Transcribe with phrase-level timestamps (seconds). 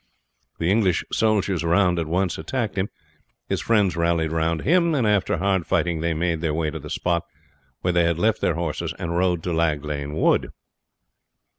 [0.57, 2.89] The English soldiers around at once attacked him;
[3.47, 6.89] his friends rallied round him, and after hard fighting they made their way to the
[6.89, 7.21] spot
[7.81, 10.49] where they had left their horses and rode to Lag Lane Wood.